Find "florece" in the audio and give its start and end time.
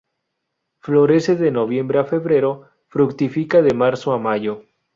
0.79-1.35